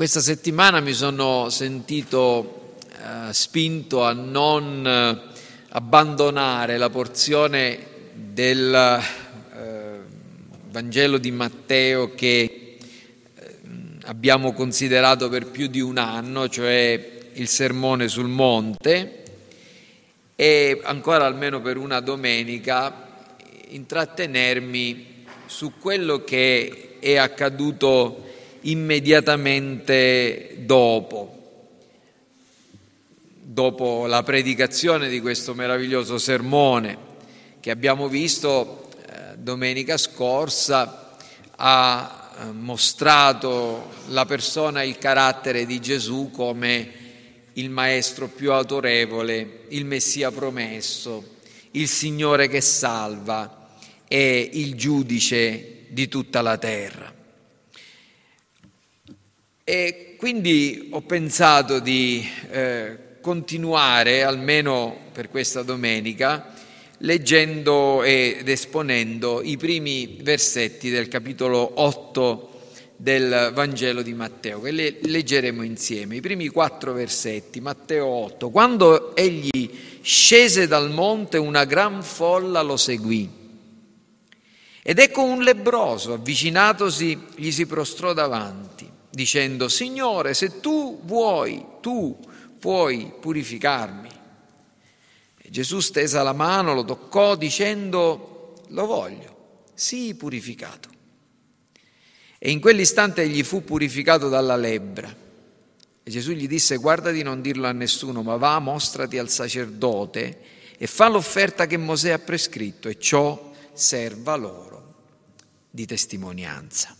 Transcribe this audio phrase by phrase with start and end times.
[0.00, 5.30] Questa settimana mi sono sentito eh, spinto a non eh,
[5.68, 9.98] abbandonare la porzione del eh,
[10.70, 13.58] Vangelo di Matteo che eh,
[14.04, 19.22] abbiamo considerato per più di un anno, cioè il sermone sul monte,
[20.34, 23.06] e ancora almeno per una domenica
[23.68, 28.28] intrattenermi su quello che è accaduto
[28.62, 31.36] immediatamente dopo,
[33.40, 37.08] dopo la predicazione di questo meraviglioso sermone
[37.60, 41.16] che abbiamo visto eh, domenica scorsa,
[41.56, 46.98] ha eh, mostrato la persona e il carattere di Gesù come
[47.54, 51.36] il maestro più autorevole, il Messia promesso,
[51.72, 53.68] il Signore che salva
[54.08, 57.19] e il giudice di tutta la terra.
[59.70, 66.52] E quindi ho pensato di eh, continuare, almeno per questa domenica,
[66.98, 72.50] leggendo ed esponendo i primi versetti del capitolo 8
[72.96, 76.16] del Vangelo di Matteo, che le leggeremo insieme.
[76.16, 78.50] I primi quattro versetti, Matteo 8.
[78.50, 83.30] Quando egli scese dal monte, una gran folla lo seguì.
[84.82, 92.18] Ed ecco un lebroso, avvicinatosi, gli si prostrò davanti dicendo, Signore, se tu vuoi, tu
[92.58, 94.08] puoi purificarmi.
[95.38, 100.88] E Gesù stesa la mano, lo toccò dicendo, lo voglio, sii purificato.
[102.38, 105.14] E in quell'istante egli fu purificato dalla lebbra.
[106.02, 110.40] E Gesù gli disse, guarda di non dirlo a nessuno, ma va, mostrati al sacerdote
[110.78, 114.94] e fa l'offerta che Mosè ha prescritto e ciò serva loro
[115.68, 116.96] di testimonianza.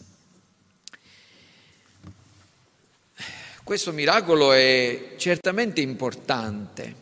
[3.71, 6.93] Questo miracolo è certamente importante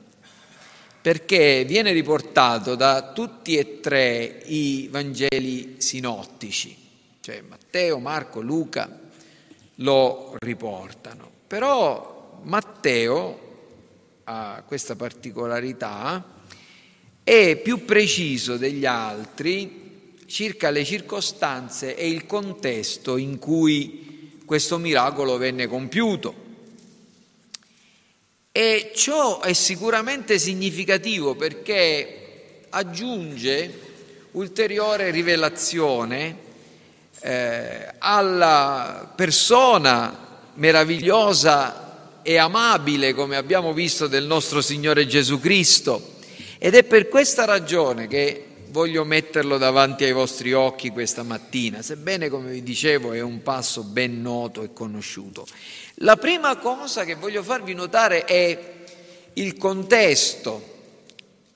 [1.01, 6.77] perché viene riportato da tutti e tre i Vangeli sinottici,
[7.23, 9.01] cioè Matteo, Marco, Luca
[9.77, 11.31] lo riportano.
[11.47, 13.39] Però Matteo
[14.25, 16.23] ha questa particolarità,
[17.25, 25.39] è più preciso degli altri circa le circostanze e il contesto in cui questo miracolo
[25.39, 26.45] venne compiuto.
[28.51, 33.87] E ciò è sicuramente significativo perché aggiunge
[34.33, 36.37] ulteriore rivelazione
[37.21, 46.17] eh, alla persona meravigliosa e amabile, come abbiamo visto, del nostro Signore Gesù Cristo.
[46.59, 52.29] Ed è per questa ragione che voglio metterlo davanti ai vostri occhi questa mattina, sebbene,
[52.29, 55.47] come vi dicevo, è un passo ben noto e conosciuto.
[55.97, 58.77] La prima cosa che voglio farvi notare è
[59.35, 60.77] il contesto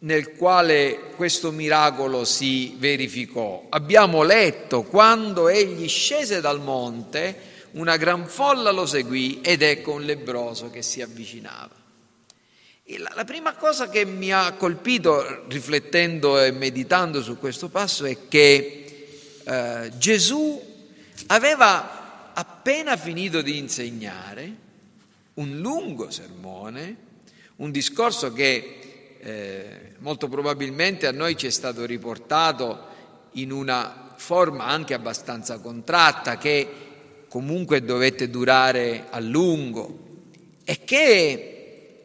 [0.01, 3.67] nel quale questo miracolo si verificò.
[3.69, 10.03] Abbiamo letto quando egli scese dal monte, una gran folla lo seguì ed ecco un
[10.03, 11.81] lebroso che si avvicinava.
[12.87, 19.06] La, prima cosa che mi ha colpito riflettendo e meditando su questo passo è che
[19.44, 20.60] eh, Gesù
[21.28, 24.56] aveva appena finito di insegnare
[25.34, 26.97] un lungo sermone,
[27.56, 32.87] un discorso che eh, molto probabilmente a noi ci è stato riportato
[33.34, 36.69] in una forma anche abbastanza contratta, che
[37.28, 40.00] comunque dovette durare a lungo
[40.65, 41.52] e che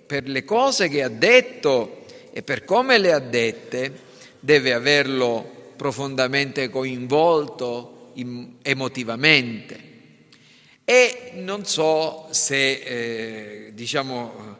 [0.07, 4.05] per le cose che ha detto e per come le ha dette
[4.39, 8.13] deve averlo profondamente coinvolto
[8.61, 9.85] emotivamente.
[10.85, 14.57] E non so se, eh, diciamo,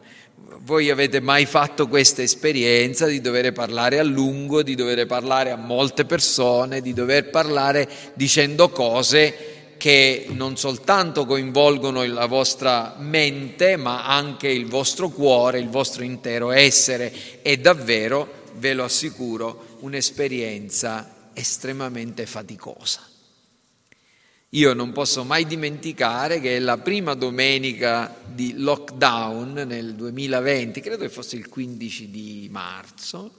[0.59, 5.55] voi avete mai fatto questa esperienza di dover parlare a lungo, di dover parlare a
[5.55, 14.05] molte persone, di dover parlare dicendo cose che non soltanto coinvolgono la vostra mente, ma
[14.05, 17.41] anche il vostro cuore, il vostro intero essere.
[17.41, 23.07] È davvero, ve lo assicuro, un'esperienza estremamente faticosa.
[24.51, 31.09] Io non posso mai dimenticare che la prima domenica di lockdown nel 2020, credo che
[31.09, 33.31] fosse il 15 di marzo,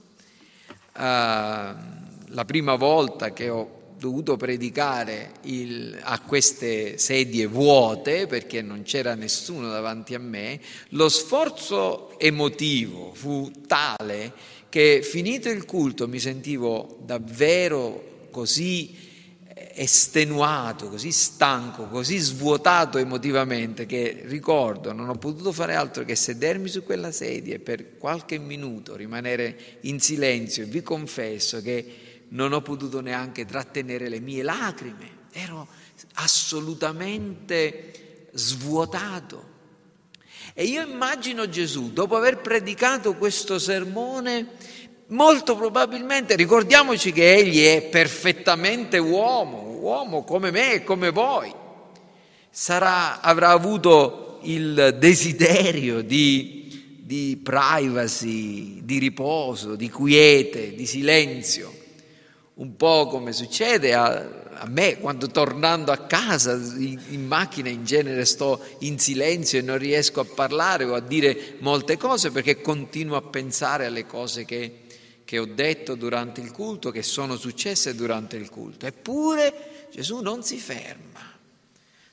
[0.95, 8.83] eh, la prima volta che ho dovuto predicare il, a queste sedie vuote perché non
[8.83, 10.59] c'era nessuno davanti a me,
[10.89, 14.33] lo sforzo emotivo fu tale
[14.69, 19.07] che finito il culto mi sentivo davvero così
[19.73, 26.69] estenuato, così stanco, così svuotato emotivamente che ricordo non ho potuto fare altro che sedermi
[26.69, 32.61] su quella sedia e per qualche minuto rimanere in silenzio vi confesso che non ho
[32.61, 35.67] potuto neanche trattenere le mie lacrime, ero
[36.15, 39.57] assolutamente svuotato.
[40.53, 44.47] E io immagino Gesù, dopo aver predicato questo sermone,
[45.07, 51.53] molto probabilmente, ricordiamoci che egli è perfettamente uomo, uomo come me e come voi,
[52.49, 61.78] sarà, avrà avuto il desiderio di, di privacy, di riposo, di quiete, di silenzio,
[62.59, 67.83] un po' come succede a, a me quando tornando a casa in, in, macchina in
[67.83, 72.61] genere sto in silenzio e non riesco a parlare o a dire molte cose perché
[72.61, 74.87] continuo a pensare alle cose che
[75.29, 78.87] che ho detto durante il culto, che sono successe durante il culto.
[78.87, 81.21] Eppure Gesù non si ferma.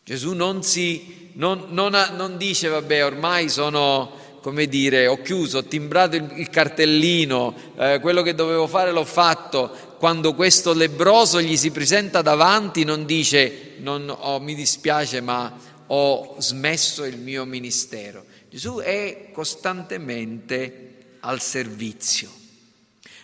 [0.04, 5.64] Gesù non, si, non, non, non dice, vabbè, ormai sono, come dire, ho chiuso, ho
[5.64, 9.70] timbrato il, il cartellino, eh, quello che dovevo fare l'ho fatto.
[9.98, 15.56] Quando questo lebroso gli si presenta davanti non dice, non, oh, mi dispiace ma
[15.87, 18.25] ho smesso il mio ministero.
[18.50, 22.31] Gesù è costantemente al servizio.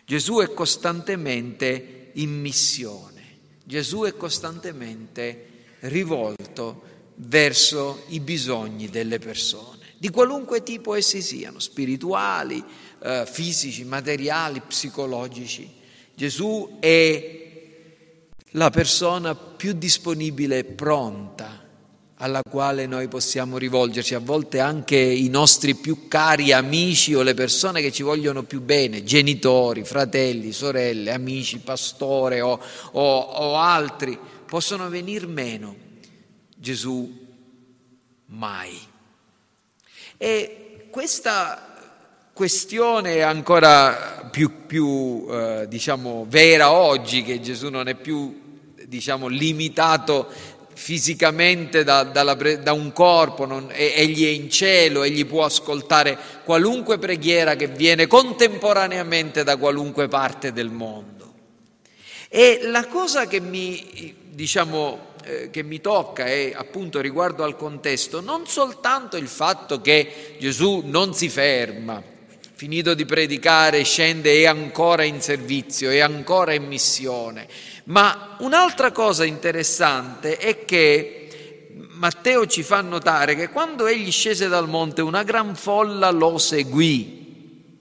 [0.04, 5.46] Gesù è costantemente in missione, Gesù è costantemente
[5.80, 6.82] rivolto
[7.14, 12.62] verso i bisogni delle persone, di qualunque tipo essi siano, spirituali,
[13.02, 15.80] eh, fisici, materiali, psicologici.
[16.22, 17.40] Gesù è
[18.50, 21.69] la persona più disponibile e pronta
[22.14, 27.34] alla quale noi possiamo rivolgerci, a volte anche i nostri più cari amici o le
[27.34, 32.56] persone che ci vogliono più bene, genitori, fratelli, sorelle, amici, pastore o,
[32.92, 34.16] o, o altri,
[34.46, 35.74] possono venir meno.
[36.56, 37.12] Gesù
[38.26, 38.78] mai.
[40.19, 41.71] E questa
[42.32, 48.40] questione ancora più, più eh, diciamo, vera oggi, che Gesù non è più
[48.87, 50.29] diciamo, limitato
[50.75, 56.99] fisicamente da, dalla, da un corpo, non, egli è in cielo, egli può ascoltare qualunque
[56.99, 61.32] preghiera che viene contemporaneamente da qualunque parte del mondo.
[62.29, 68.20] E la cosa che mi, diciamo, eh, che mi tocca è appunto riguardo al contesto,
[68.20, 72.02] non soltanto il fatto che Gesù non si ferma,
[72.62, 77.49] finito di predicare, scende e ancora in servizio, è ancora in missione,
[77.87, 84.69] ma un'altra cosa interessante è che Matteo ci fa notare che quando egli scese dal
[84.69, 87.75] monte una gran folla lo seguì.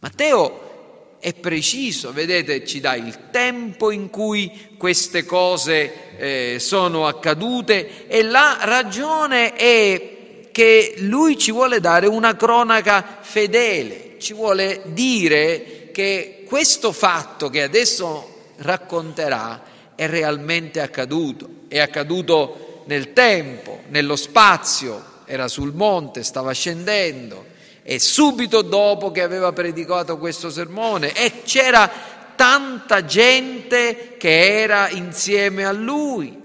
[0.00, 8.06] Matteo è preciso, vedete, ci dà il tempo in cui queste cose eh, sono accadute
[8.06, 15.88] e la ragione è che lui ci vuole dare una cronaca fedele, ci vuole dire
[15.92, 19.62] che questo fatto che adesso racconterà
[19.94, 21.48] è realmente accaduto.
[21.68, 27.46] È accaduto nel tempo, nello spazio, era sul monte, stava scendendo
[27.82, 31.90] e subito dopo che aveva predicato questo sermone e c'era
[32.36, 36.39] tanta gente che era insieme a lui.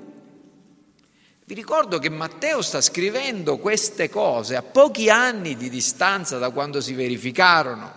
[1.47, 6.81] Vi ricordo che Matteo sta scrivendo queste cose a pochi anni di distanza da quando
[6.81, 7.94] si verificarono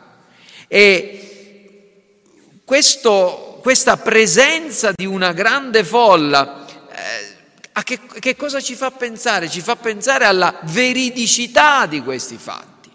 [0.69, 7.37] e questo questa presenza di una grande folla, eh,
[7.73, 9.49] a che, che cosa ci fa pensare?
[9.49, 12.90] Ci fa pensare alla veridicità di questi fatti.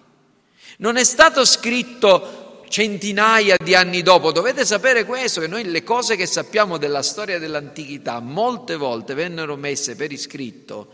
[0.77, 2.42] Non è stato scritto
[2.73, 4.31] centinaia di anni dopo.
[4.31, 9.55] Dovete sapere questo, che noi le cose che sappiamo della storia dell'antichità molte volte vennero
[9.55, 10.91] messe per iscritto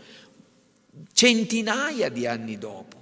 [1.14, 2.98] centinaia di anni dopo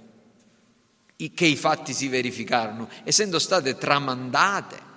[1.33, 4.87] che i fatti si verificarono, essendo state tramandate.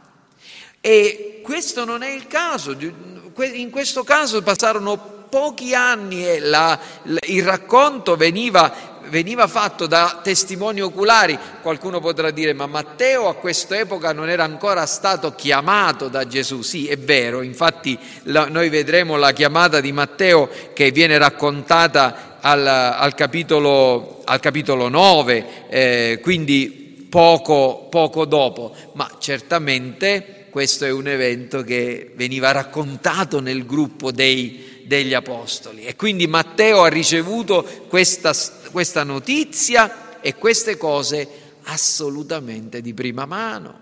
[0.80, 6.78] E questo non è il caso, in questo caso passarono pochi anni e la,
[7.26, 11.38] il racconto veniva, veniva, fatto da testimoni oculari.
[11.60, 16.62] Qualcuno potrà dire, ma Matteo a quest'epoca non era ancora stato chiamato da Gesù.
[16.62, 22.66] Sì, è vero, infatti la, noi vedremo la chiamata di Matteo che viene raccontata al,
[22.66, 31.08] al, capitolo, al capitolo, 9, eh, quindi poco, poco dopo, ma certamente questo è un
[31.08, 38.32] evento che veniva raccontato nel gruppo dei, degli apostoli e quindi Matteo ha ricevuto questa,
[38.70, 41.28] questa notizia e queste cose
[41.64, 43.80] assolutamente di prima mano.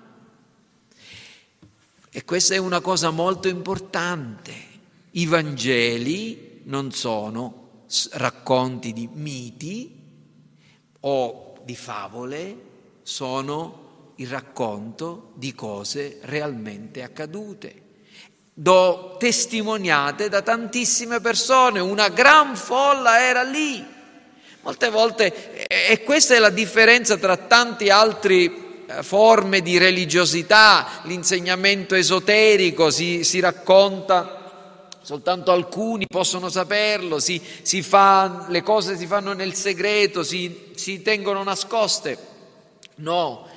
[2.11, 4.53] E questa è una cosa molto importante.
[5.13, 9.99] I Vangeli non sono racconti di miti
[11.01, 12.57] o di favole,
[13.03, 17.89] sono il racconto di cose realmente accadute
[18.61, 23.83] do testimoniate da tantissime persone, una gran folla era lì.
[24.61, 31.95] Molte volte, e questa è la differenza tra tanti altri eh, forme di religiosità, l'insegnamento
[31.95, 34.37] esoterico si, si racconta
[35.01, 41.01] soltanto alcuni possono saperlo, si, si fa, le cose si fanno nel segreto, si, si
[41.01, 42.19] tengono nascoste.
[42.97, 43.49] No,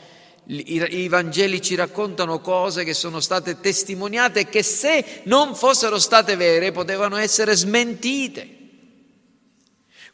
[0.46, 6.36] i, Vangeli ci raccontano cose che sono state testimoniate e che se non fossero state
[6.36, 8.62] vere potevano essere smentite.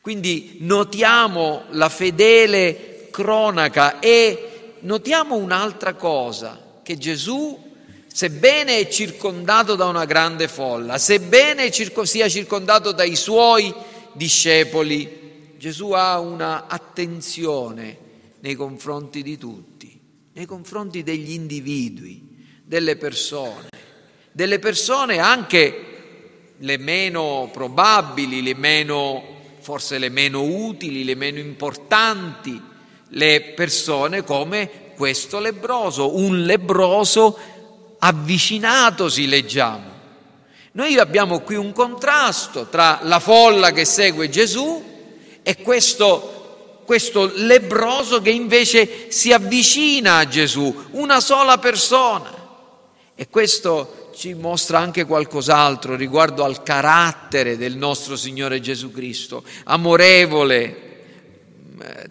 [0.02, 7.68] Quindi notiamo la fedele cronaca e notiamo un'altra cosa, che Gesù,
[8.08, 13.74] sebbene è circondato da una grande folla, sebbene sia circondato dai suoi
[14.14, 15.18] discepoli,
[15.58, 17.98] Gesù ha una attenzione
[18.40, 19.69] nei confronti di tutti
[20.34, 22.28] nei confronti degli individui,
[22.64, 23.70] delle persone,
[24.32, 25.86] delle persone anche
[26.58, 29.24] le meno probabili, le meno,
[29.60, 32.62] forse le meno utili, le meno importanti,
[33.10, 37.38] le persone come questo lebroso, un lebroso
[37.98, 39.98] avvicinatosi, leggiamo.
[40.74, 44.84] Noi abbiamo qui un contrasto tra la folla che segue Gesù
[45.42, 46.38] e questo
[46.89, 52.34] questo lebroso che invece si avvicina a Gesù, una sola persona.
[53.13, 61.03] E questo ci mostra anche qualcos'altro riguardo al carattere del nostro Signore Gesù Cristo, amorevole,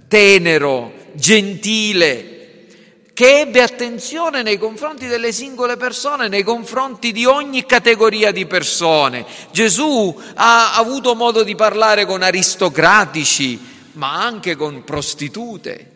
[0.07, 2.67] tenero, gentile,
[3.15, 9.27] che ebbe attenzione nei confronti delle singole persone, nei confronti di ogni categoria di persone.
[9.51, 15.93] Gesù ha avuto modo di parlare con aristocratici, ma anche con prostitute,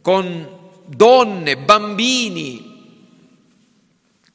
[0.00, 2.68] con donne, bambini,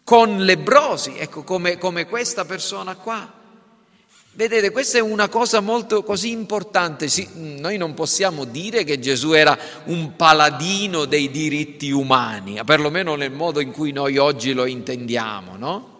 [0.03, 3.31] con lebrosi, ecco come, come questa persona qua.
[4.33, 7.07] Vedete, questa è una cosa molto così importante.
[7.07, 13.31] Sì, noi non possiamo dire che Gesù era un paladino dei diritti umani, perlomeno nel
[13.31, 15.94] modo in cui noi oggi lo intendiamo, no?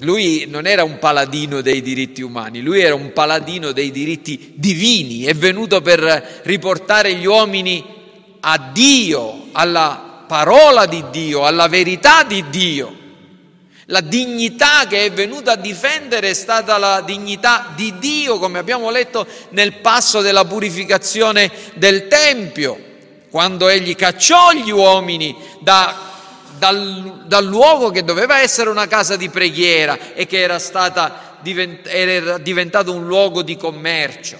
[0.00, 5.24] Lui non era un paladino dei diritti umani, lui era un paladino dei diritti divini,
[5.24, 7.84] è venuto per riportare gli uomini
[8.40, 13.00] a Dio, alla parola di Dio, alla verità di Dio.
[13.86, 18.90] La dignità che è venuta a difendere è stata la dignità di Dio, come abbiamo
[18.90, 22.78] letto nel passo della purificazione del Tempio,
[23.30, 26.11] quando egli cacciò gli uomini da
[26.62, 32.38] dal, dal, luogo che doveva essere una casa di preghiera e che era, stata, era
[32.38, 34.38] diventato un luogo di commercio.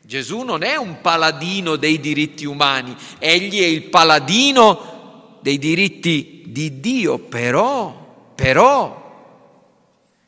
[0.00, 6.80] Gesù non è un paladino dei diritti umani, egli è il paladino dei diritti di
[6.80, 9.04] Dio, però, però,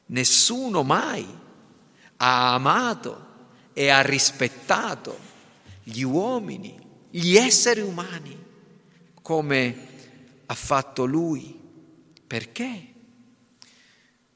[0.06, 1.26] nessuno mai
[2.18, 3.26] ha amato
[3.72, 5.16] e ha rispettato
[5.84, 8.36] gli uomini, gli esseri umani
[9.22, 9.87] come
[10.50, 11.58] ha fatto lui.
[12.26, 12.86] Perché?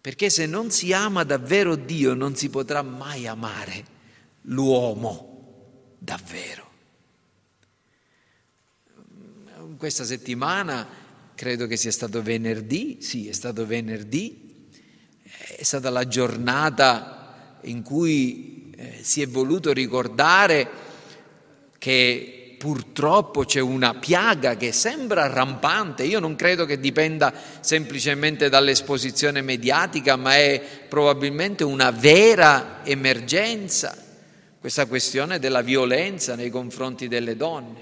[0.00, 3.85] Perché se non si ama davvero Dio non si potrà mai amare
[4.42, 6.71] l'uomo davvero.
[9.76, 10.87] Questa settimana,
[11.35, 14.69] credo che sia stato venerdì, sì, è stato venerdì,
[15.57, 20.69] è stata la giornata in cui eh, si è voluto ricordare
[21.78, 29.42] che purtroppo c'è una piaga che sembra rampante, io non credo che dipenda semplicemente dall'esposizione
[29.42, 33.97] mediatica, ma è probabilmente una vera emergenza,
[34.61, 37.81] questa questione della violenza nei confronti delle donne.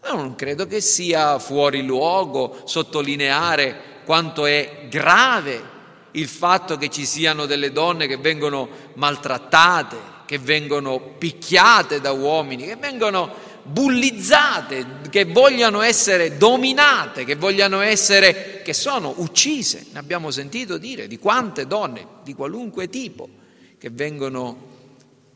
[0.00, 5.60] Ma non credo che sia fuori luogo sottolineare quanto è grave
[6.12, 12.64] il fatto che ci siano delle donne che vengono maltrattate, che vengono picchiate da uomini,
[12.64, 19.86] che vengono bullizzate, che vogliano essere dominate, che vogliano essere, che sono uccise.
[19.92, 23.28] Ne abbiamo sentito dire di quante donne di qualunque tipo
[23.78, 24.72] che vengono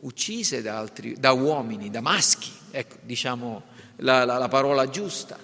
[0.00, 3.62] uccise da, altri, da uomini, da maschi, ecco, diciamo
[3.96, 5.38] la, la, la parola giusta.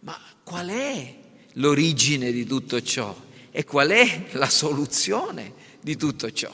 [0.00, 1.14] Ma qual è
[1.54, 3.14] l'origine di tutto ciò?
[3.50, 6.52] E qual è la soluzione di tutto ciò?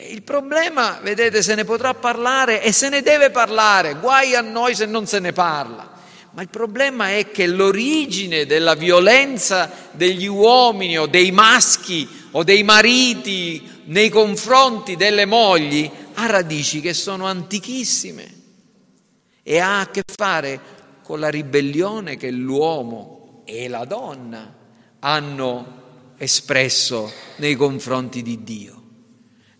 [0.00, 4.76] Il problema, vedete, se ne potrà parlare e se ne deve parlare, guai a noi
[4.76, 5.96] se non se ne parla.
[6.32, 12.62] Ma il problema è che l'origine della violenza degli uomini o dei maschi o dei
[12.62, 18.36] mariti nei confronti delle mogli ha radici che sono antichissime
[19.42, 20.60] e ha a che fare
[21.02, 24.54] con la ribellione che l'uomo e la donna
[25.00, 28.77] hanno espresso nei confronti di Dio.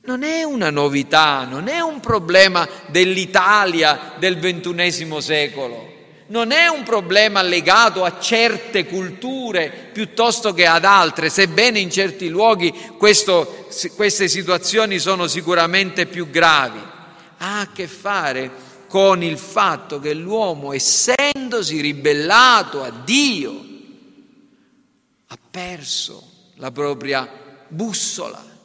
[0.09, 5.97] Non è una novità, non è un problema dell'Italia del ventunesimo secolo,
[6.29, 12.31] non è un problema legato a certe culture piuttosto che ad altre, sebbene in certi
[12.31, 16.81] luoghi questo, queste situazioni sono sicuramente più gravi.
[17.37, 18.51] Ha a che fare
[18.89, 23.63] con il fatto che l'uomo, essendosi ribellato a Dio,
[25.27, 27.31] ha perso la propria
[27.69, 28.57] bussola.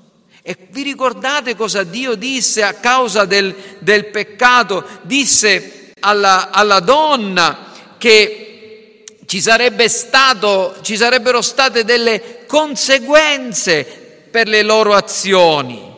[0.45, 4.85] E vi ricordate cosa Dio disse a causa del, del peccato?
[5.03, 13.85] Disse alla, alla donna che ci, sarebbe stato, ci sarebbero state delle conseguenze
[14.29, 15.91] per le loro azioni.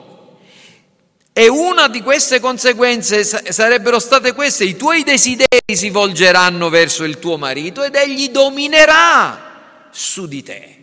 [1.34, 7.18] E una di queste conseguenze sarebbero state queste, i tuoi desideri si volgeranno verso il
[7.18, 10.78] tuo marito ed egli dominerà su di te.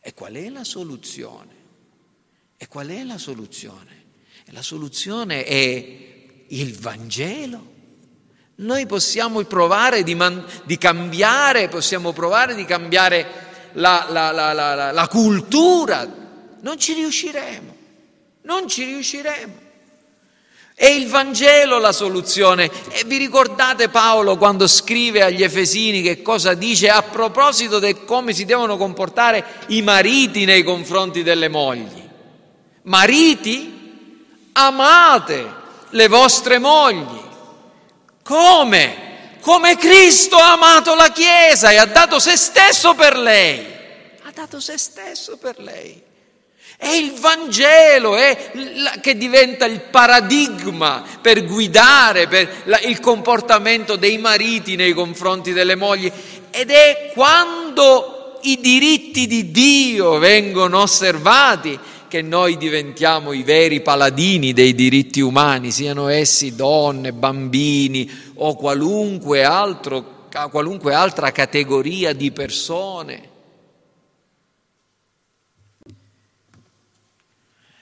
[0.00, 1.61] E qual è la soluzione?
[2.62, 4.04] E qual è la soluzione?
[4.50, 5.84] La soluzione è
[6.46, 7.70] il Vangelo.
[8.56, 13.26] Noi possiamo provare di, man- di cambiare, possiamo provare di cambiare
[13.72, 16.08] la, la, la, la cultura,
[16.60, 17.76] non ci riusciremo,
[18.42, 19.54] non ci riusciremo.
[20.72, 22.70] È il Vangelo la soluzione.
[22.90, 28.32] E vi ricordate Paolo quando scrive agli Efesini che cosa dice a proposito di come
[28.32, 32.01] si devono comportare i mariti nei confronti delle mogli?
[32.82, 35.54] Mariti, amate
[35.90, 37.20] le vostre mogli.
[38.22, 39.10] Come?
[39.40, 43.66] Come Cristo ha amato la Chiesa e ha dato se stesso per lei.
[44.22, 46.10] Ha dato se stesso per lei.
[46.76, 53.94] È il Vangelo è la, che diventa il paradigma per guidare per la, il comportamento
[53.94, 56.10] dei mariti nei confronti delle mogli
[56.50, 61.78] ed è quando i diritti di Dio vengono osservati
[62.12, 69.44] che noi diventiamo i veri paladini dei diritti umani, siano essi donne, bambini o qualunque,
[69.44, 73.30] altro, qualunque altra categoria di persone.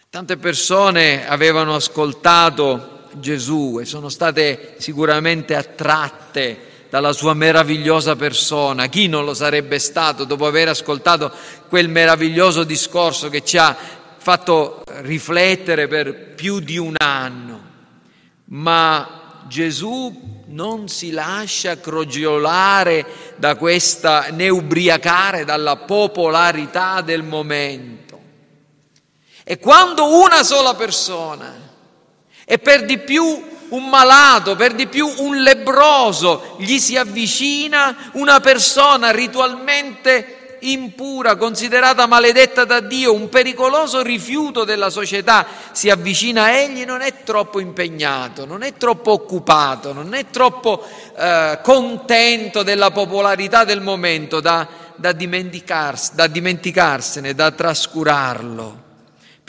[0.09, 8.87] Tante persone avevano ascoltato Gesù e sono state sicuramente attratte dalla sua meravigliosa persona.
[8.87, 11.33] Chi non lo sarebbe stato dopo aver ascoltato
[11.69, 17.69] quel meraviglioso discorso che ci ha fatto riflettere per più di un anno?
[18.47, 28.01] Ma Gesù non si lascia crogiolare da questa, né ubriacare dalla popolarità del momento
[29.51, 31.53] e quando una sola persona,
[32.45, 33.25] e per di più
[33.71, 42.07] un malato, per di più un lebroso, gli si avvicina una persona ritualmente impura, considerata
[42.07, 47.61] maledetta da Dio, un pericoloso rifiuto della società, si avvicina a egli, non è troppo
[47.61, 50.85] impegnato, non è troppo occupato, non è troppo
[51.17, 58.89] eh, contento della popolarità del momento da, da, da dimenticarsene, da trascurarlo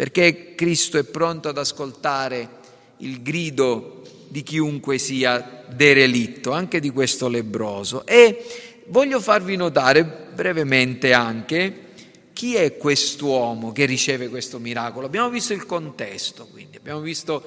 [0.01, 2.49] perché Cristo è pronto ad ascoltare
[2.97, 8.03] il grido di chiunque sia derelitto, anche di questo lebroso.
[8.07, 11.89] E voglio farvi notare brevemente anche
[12.33, 15.05] chi è quest'uomo che riceve questo miracolo.
[15.05, 17.43] Abbiamo visto il contesto, quindi abbiamo visto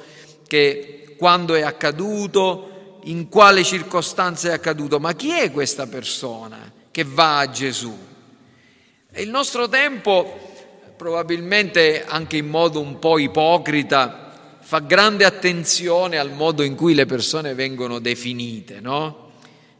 [0.46, 7.04] che quando è accaduto, in quale circostanza è accaduto, ma chi è questa persona che
[7.04, 7.96] va a Gesù?
[9.10, 10.52] E il nostro tempo
[10.96, 17.04] probabilmente anche in modo un po' ipocrita, fa grande attenzione al modo in cui le
[17.04, 19.32] persone vengono definite, no?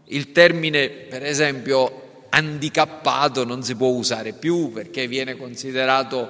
[0.07, 2.04] Il termine, per esempio,
[2.35, 6.29] handicappato non si può usare più perché viene considerato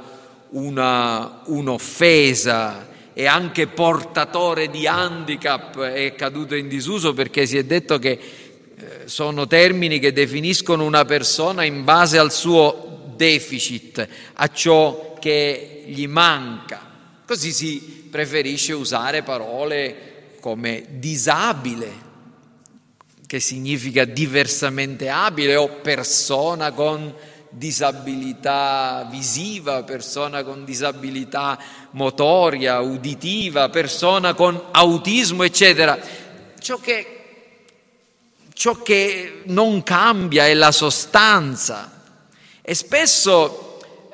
[0.51, 7.99] una, un'offesa e anche portatore di handicap è caduto in disuso perché si è detto
[7.99, 15.17] che eh, sono termini che definiscono una persona in base al suo deficit, a ciò
[15.19, 16.93] che gli manca.
[17.27, 22.04] Così si preferisce usare parole come disabile,
[23.35, 27.13] che significa diversamente abile, o persona con
[27.49, 31.59] disabilità visiva, persona con disabilità
[31.91, 35.99] motoria, uditiva, persona con autismo, eccetera.
[36.61, 37.07] Ciò che,
[38.53, 42.03] ciò che non cambia è la sostanza
[42.63, 43.64] e spesso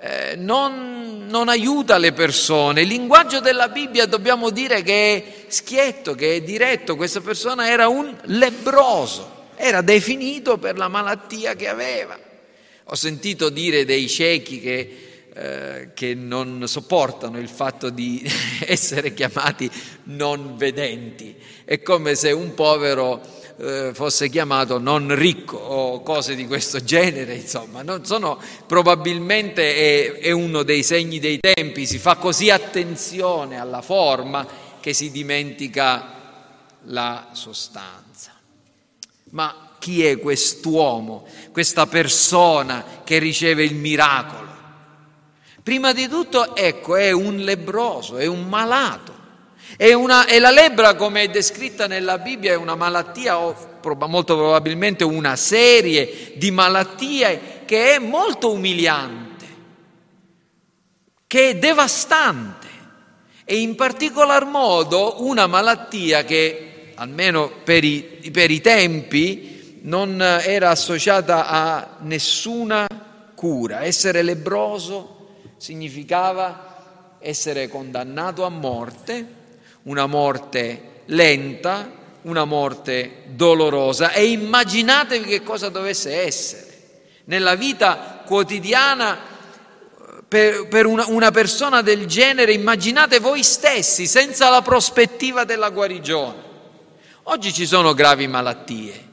[0.00, 2.82] eh, non, non aiuta le persone.
[2.82, 6.96] Il linguaggio della Bibbia dobbiamo dire che è schietto, che è diretto.
[6.96, 12.18] Questa persona era un lebroso, era definito per la malattia che aveva.
[12.84, 18.20] Ho sentito dire dei ciechi che eh, che non sopportano il fatto di
[18.66, 19.70] essere chiamati
[20.04, 21.36] non vedenti.
[21.64, 23.20] È come se un povero
[23.61, 30.31] eh, fosse chiamato non ricco o cose di questo genere, insomma, sono, probabilmente è, è
[30.31, 34.46] uno dei segni dei tempi, si fa così attenzione alla forma
[34.81, 36.18] che si dimentica
[36.85, 38.33] la sostanza.
[39.33, 44.49] Ma chi è quest'uomo, questa persona che riceve il miracolo?
[45.62, 49.19] Prima di tutto, ecco, è un lebroso, è un malato.
[49.76, 53.68] È una, e la lebbra, come è descritta nella Bibbia, è una malattia o
[54.06, 59.46] molto probabilmente una serie di malattie che è molto umiliante,
[61.26, 62.68] che è devastante
[63.44, 70.70] e in particolar modo una malattia che, almeno per i, per i tempi, non era
[70.70, 72.87] associata a nessuna
[73.35, 73.83] cura.
[73.85, 79.38] Essere lebroso significava essere condannato a morte,
[79.85, 81.90] una morte lenta,
[82.23, 86.69] una morte dolorosa e immaginatevi che cosa dovesse essere.
[87.25, 89.19] Nella vita quotidiana
[90.29, 96.49] per, per una, una persona del genere immaginate voi stessi senza la prospettiva della guarigione.
[97.25, 99.09] Oggi ci sono gravi malattie,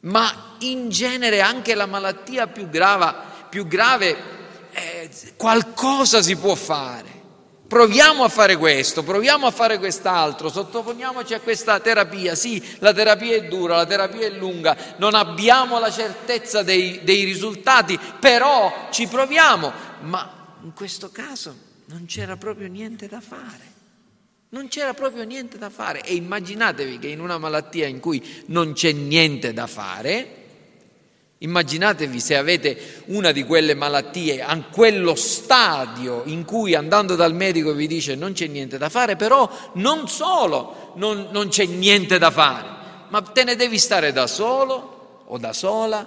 [0.00, 3.12] ma in genere anche la malattia più, grava,
[3.48, 4.16] più grave
[4.72, 7.19] eh, qualcosa si può fare.
[7.70, 12.34] Proviamo a fare questo, proviamo a fare quest'altro, sottoponiamoci a questa terapia.
[12.34, 17.22] Sì, la terapia è dura, la terapia è lunga, non abbiamo la certezza dei, dei
[17.22, 19.72] risultati, però ci proviamo.
[20.00, 21.54] Ma in questo caso
[21.84, 23.72] non c'era proprio niente da fare.
[24.48, 26.02] Non c'era proprio niente da fare.
[26.02, 30.39] E immaginatevi che in una malattia in cui non c'è niente da fare,
[31.42, 37.72] Immaginatevi se avete una di quelle malattie, a quello stadio in cui andando dal medico
[37.72, 42.30] vi dice non c'è niente da fare, però non solo non, non c'è niente da
[42.30, 42.68] fare,
[43.08, 46.06] ma te ne devi stare da solo o da sola,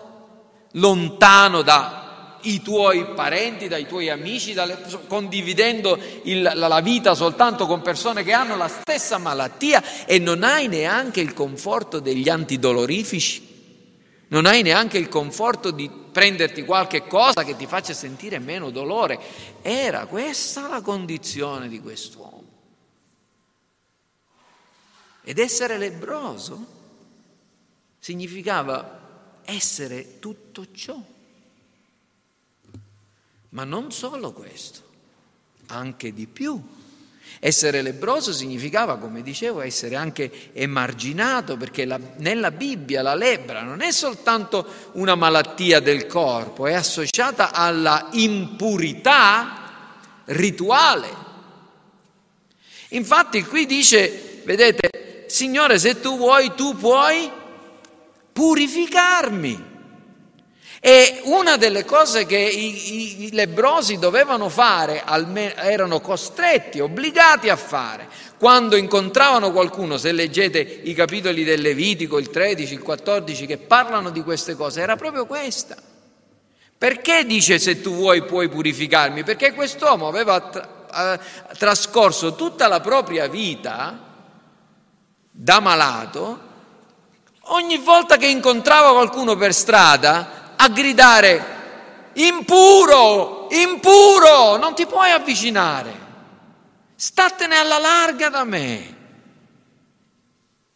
[0.73, 8.23] lontano dai tuoi parenti, dai tuoi amici, dalle, condividendo il, la vita soltanto con persone
[8.23, 13.52] che hanno la stessa malattia e non hai neanche il conforto degli antidolorifici
[14.33, 19.19] non hai neanche il conforto di prenderti qualche cosa che ti faccia sentire meno dolore.
[19.61, 22.41] Era questa la condizione di quest'uomo.
[25.21, 26.65] Ed essere lebroso
[27.99, 30.99] significava essere tutto ciò.
[33.49, 34.81] Ma non solo questo,
[35.67, 36.59] anche di più.
[37.45, 43.81] Essere lebroso significava, come dicevo, essere anche emarginato, perché la, nella Bibbia la lebbra non
[43.81, 49.59] è soltanto una malattia del corpo, è associata alla impurità
[50.23, 51.09] rituale.
[52.91, 57.29] Infatti qui dice, vedete, Signore, se tu vuoi, tu puoi
[58.31, 59.71] purificarmi.
[60.85, 67.55] E una delle cose che i, i lebrosi dovevano fare, almeno, erano costretti, obbligati a
[67.55, 73.59] fare, quando incontravano qualcuno, se leggete i capitoli del Levitico, il 13, il 14, che
[73.59, 75.77] parlano di queste cose, era proprio questa.
[76.77, 79.23] Perché dice se tu vuoi puoi purificarmi?
[79.23, 81.19] Perché quest'uomo aveva tra, eh,
[81.57, 83.99] trascorso tutta la propria vita
[85.31, 86.39] da malato,
[87.43, 91.53] ogni volta che incontrava qualcuno per strada, a gridare
[92.13, 95.93] impuro, impuro, non ti puoi avvicinare,
[96.95, 98.91] statene alla larga da me.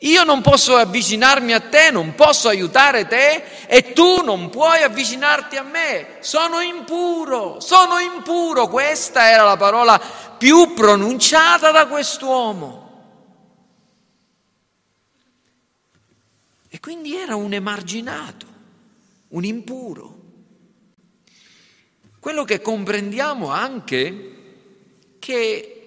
[0.01, 5.55] Io non posso avvicinarmi a te, non posso aiutare te e tu non puoi avvicinarti
[5.57, 6.17] a me.
[6.19, 8.67] Sono impuro, sono impuro.
[8.67, 9.99] Questa era la parola
[10.37, 12.85] più pronunciata da quest'uomo.
[16.69, 18.56] E quindi era un emarginato
[19.29, 20.15] un impuro.
[22.19, 24.31] Quello che comprendiamo anche
[25.19, 25.77] che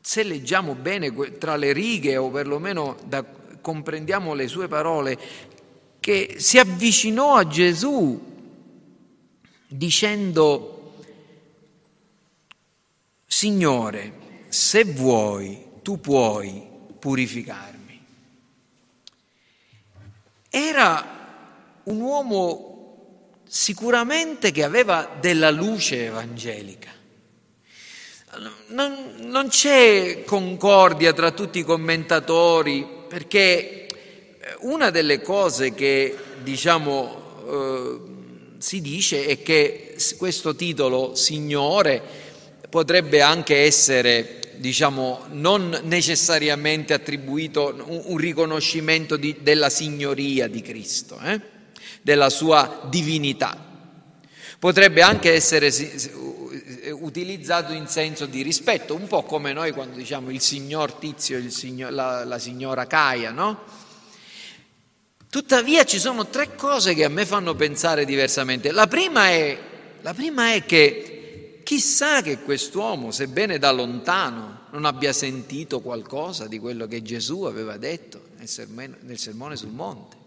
[0.00, 3.24] se leggiamo bene tra le righe o perlomeno da,
[3.60, 5.18] comprendiamo le sue parole,
[5.98, 8.34] che si avvicinò a Gesù
[9.66, 10.94] dicendo,
[13.26, 16.62] Signore, se vuoi, tu puoi
[16.98, 18.04] purificarmi.
[20.48, 21.15] Era
[21.86, 22.76] un uomo
[23.48, 26.94] sicuramente che aveva della luce evangelica.
[28.68, 33.86] Non, non, c'è concordia tra tutti i commentatori perché
[34.60, 38.00] una delle cose che diciamo eh,
[38.58, 42.02] si dice è che questo titolo Signore
[42.68, 51.18] potrebbe anche essere diciamo, non necessariamente attribuito un, un riconoscimento di, della signoria di Cristo,
[51.22, 51.54] eh?
[52.06, 53.58] Della sua divinità.
[54.60, 55.72] Potrebbe anche essere
[56.92, 61.50] utilizzato in senso di rispetto, un po' come noi quando diciamo il signor Tizio, il
[61.50, 63.58] signor, la, la signora Caia, no?
[65.28, 68.70] Tuttavia ci sono tre cose che a me fanno pensare diversamente.
[68.70, 69.58] La prima è,
[70.00, 76.60] la prima è che chissà che quest'uomo, sebbene da lontano, non abbia sentito qualcosa di
[76.60, 80.25] quello che Gesù aveva detto nel sermone, nel sermone sul monte.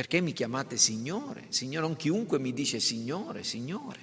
[0.00, 1.44] Perché mi chiamate Signore?
[1.50, 3.98] Signore, non chiunque mi dice Signore, Signore.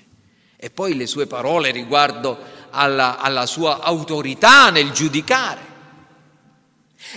[0.56, 2.38] E poi le sue parole riguardo
[2.70, 5.60] alla, alla sua autorità nel giudicare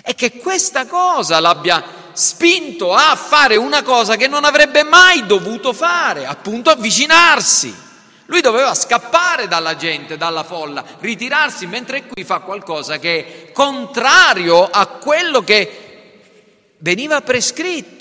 [0.03, 5.75] e che questa cosa l'abbia spinto a fare una cosa che non avrebbe mai dovuto
[5.75, 7.75] fare, appunto avvicinarsi.
[8.25, 14.71] Lui doveva scappare dalla gente, dalla folla, ritirarsi, mentre qui fa qualcosa che è contrario
[14.71, 15.89] a quello che
[16.79, 18.00] veniva prescritto.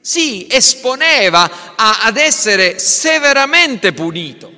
[0.00, 4.52] Si esponeva a, ad essere severamente punito.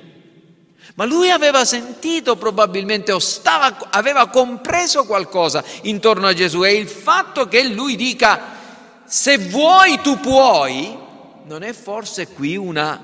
[0.95, 6.87] Ma lui aveva sentito probabilmente o stava, aveva compreso qualcosa intorno a Gesù e il
[6.87, 8.59] fatto che lui dica
[9.05, 10.97] se vuoi tu puoi,
[11.45, 13.03] non è forse qui una,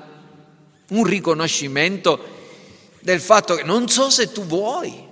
[0.90, 2.36] un riconoscimento
[3.00, 5.07] del fatto che non so se tu vuoi,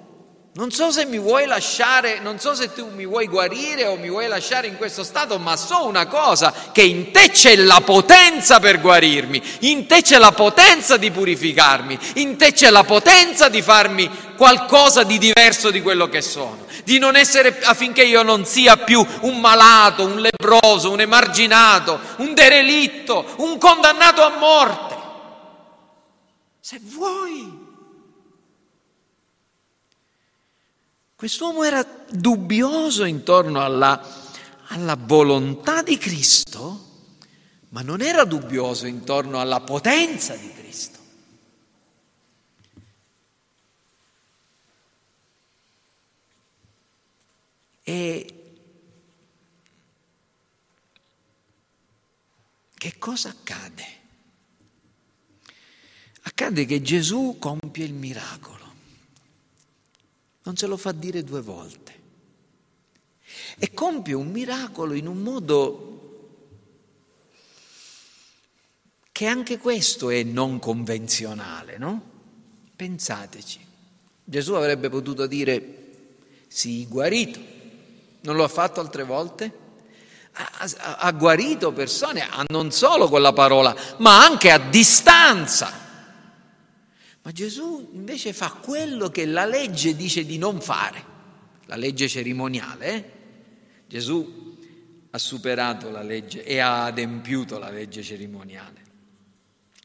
[0.57, 4.09] non so se mi vuoi lasciare, non so se tu mi vuoi guarire o mi
[4.09, 8.59] vuoi lasciare in questo stato, ma so una cosa, che in te c'è la potenza
[8.59, 13.61] per guarirmi, in te c'è la potenza di purificarmi, in te c'è la potenza di
[13.61, 18.79] farmi qualcosa di diverso di quello che sono, di non essere affinché io non sia
[18.79, 24.95] più un malato, un lebroso, un emarginato, un derelitto, un condannato a morte.
[26.61, 27.65] Se vuoi
[31.16, 34.07] Quest'uomo era dubbioso intorno alla,
[34.66, 37.14] alla volontà di Cristo,
[37.70, 40.98] ma non era dubbioso intorno alla potenza di Cristo.
[47.83, 48.55] E
[52.74, 53.85] che cosa accade?
[56.24, 58.65] Accade che Gesù compie il miracolo
[60.47, 61.95] non se lo fa dire due volte.
[63.59, 65.93] E compie un miracolo in un modo
[69.11, 72.01] che anche questo è non convenzionale, no?
[72.77, 73.65] Pensateci.
[74.23, 75.85] Gesù avrebbe potuto dire
[76.47, 77.41] sì, guarito.
[78.21, 79.65] Non lo ha fatto altre volte?
[80.33, 85.86] Ha, ha, ha guarito persone, non solo con la parola, ma anche a distanza.
[87.27, 91.03] Ma Gesù invece fa quello che la legge dice di non fare,
[91.65, 92.95] la legge cerimoniale.
[92.95, 93.05] Eh?
[93.89, 94.57] Gesù
[95.11, 98.85] ha superato la legge e ha adempiuto la legge cerimoniale.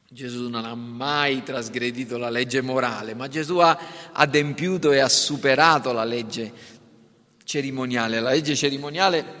[0.08, 3.76] Gesù non ha mai trasgredito la legge morale, ma Gesù ha
[4.12, 6.52] adempiuto e ha superato la legge
[7.42, 8.20] cerimoniale.
[8.20, 9.40] La legge cerimoniale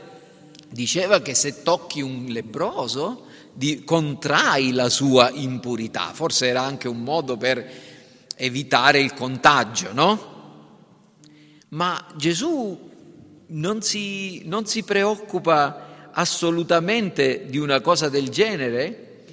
[0.70, 7.04] diceva che se tocchi un lebroso di, contrai la sua impurità, forse era anche un
[7.04, 7.90] modo per
[8.42, 10.30] evitare il contagio, no?
[11.68, 12.90] Ma Gesù
[13.46, 19.24] non si, non si preoccupa assolutamente di una cosa del genere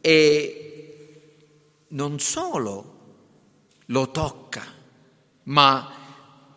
[0.00, 1.28] e
[1.88, 2.92] non solo
[3.86, 4.62] lo tocca,
[5.44, 5.92] ma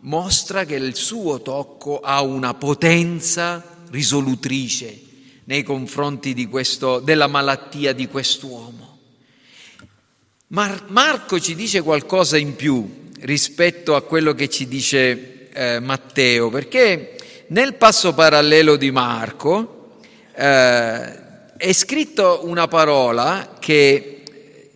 [0.02, 5.02] mostra che il suo tocco ha una potenza risolutrice
[5.46, 8.87] nei confronti questo, della malattia di quest'uomo.
[10.50, 16.50] Mar- Marco ci dice qualcosa in più rispetto a quello che ci dice eh, Matteo,
[16.50, 19.98] perché nel passo parallelo di Marco
[20.34, 24.24] eh, è scritto una parola che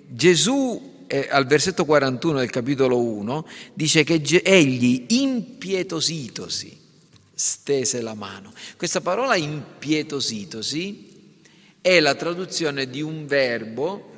[0.08, 6.80] Gesù eh, al versetto 41 del capitolo 1 dice che egli impietositosi
[7.34, 8.52] stese la mano.
[8.76, 11.08] Questa parola impietositosi
[11.80, 14.11] è la traduzione di un verbo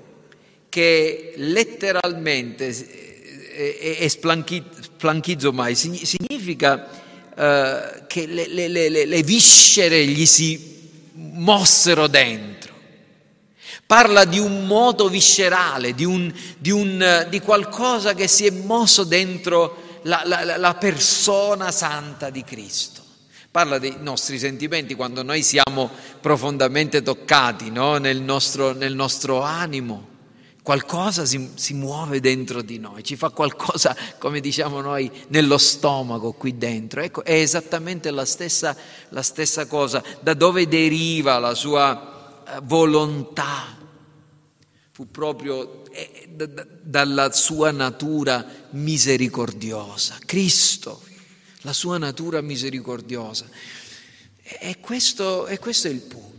[0.74, 6.90] che letteralmente è, è splanchizomai, significa
[7.30, 12.74] uh, che le, le, le, le viscere gli si mossero dentro.
[13.86, 19.04] parla di un moto viscerale, di, un, di, un, di qualcosa che si è mosso
[19.04, 23.02] dentro la, la, la persona santa di Cristo
[23.52, 27.98] parla dei nostri sentimenti quando noi siamo profondamente toccati no?
[27.98, 30.13] nel, nostro, nel, nostro, animo.
[30.64, 36.32] Qualcosa si, si, muove dentro di noi, ci fa qualcosa, come diciamo noi, nello stomaco
[36.32, 37.02] qui dentro.
[37.02, 38.76] Ecco, è esattamente la stessa,
[39.10, 40.02] la stessa cosa.
[40.22, 43.78] Da dove deriva la sua eh, volontà?
[44.92, 46.30] Fu proprio eh,
[46.82, 50.18] dalla sua natura misericordiosa.
[50.26, 51.02] Cristo
[51.64, 53.48] la sua natura misericordiosa.
[54.42, 56.33] E questo, e questo è il punto.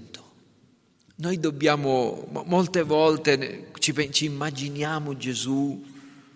[1.17, 5.93] Noi dobbiamo, molte volte ci, ci immaginiamo Gesù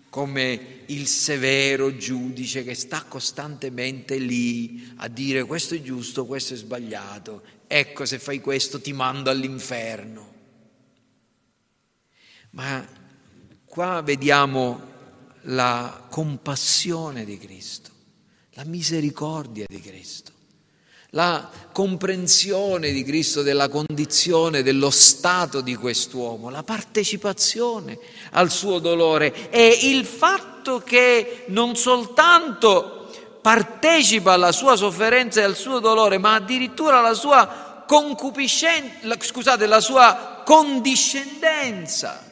[0.09, 6.57] come il severo giudice che sta costantemente lì a dire questo è giusto, questo è
[6.57, 10.33] sbagliato, ecco se fai questo ti mando all'inferno.
[12.51, 12.87] Ma
[13.65, 14.87] qua vediamo
[15.41, 17.97] la compassione di Cristo
[18.59, 20.33] la misericordia di Cristo,
[21.11, 27.97] la comprensione di Cristo della condizione, dello stato di quest'uomo, la partecipazione
[28.31, 33.09] al suo dolore e il fatto che non soltanto
[33.41, 39.79] partecipa alla sua sofferenza e al suo dolore, ma addirittura alla sua concupiscenza, scusate, la
[39.79, 42.23] sua condiscendenza,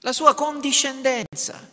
[0.00, 1.71] la sua condiscendenza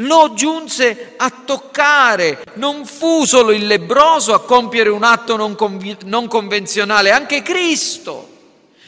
[0.00, 2.44] lo giunse a toccare.
[2.54, 8.28] Non fu solo il lebroso a compiere un atto non, conv- non convenzionale, anche Cristo,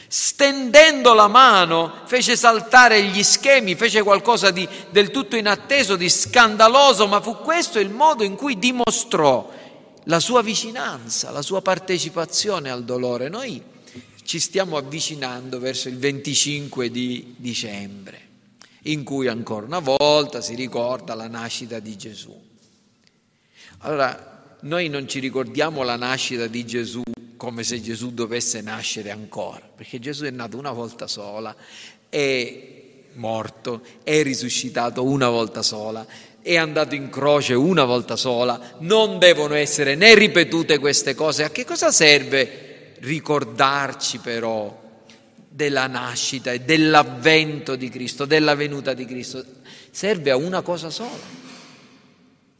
[0.07, 7.07] stendendo la mano, fece saltare gli schemi, fece qualcosa di del tutto inatteso, di scandaloso,
[7.07, 9.49] ma fu questo il modo in cui dimostrò
[10.05, 13.29] la sua vicinanza, la sua partecipazione al dolore.
[13.29, 13.61] Noi
[14.23, 18.22] ci stiamo avvicinando verso il 25 di dicembre
[18.83, 22.35] in cui ancora una volta si ricorda la nascita di Gesù.
[23.79, 27.01] Allora, noi non ci ricordiamo la nascita di Gesù
[27.37, 31.53] come se Gesù dovesse nascere ancora, perché Gesù è nato una volta sola,
[32.07, 32.71] è
[33.15, 36.05] morto, è risuscitato una volta sola,
[36.41, 41.43] è andato in croce una volta sola, non devono essere né ripetute queste cose.
[41.43, 44.82] A che cosa serve ricordarci però
[45.53, 49.45] della nascita e dell'avvento di Cristo, della venuta di Cristo,
[49.91, 51.41] serve a una cosa sola,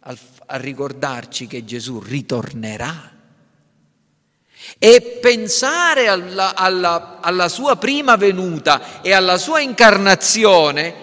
[0.02, 3.12] a ricordarci che Gesù ritornerà.
[4.78, 11.02] E pensare alla, alla, alla sua prima venuta e alla sua incarnazione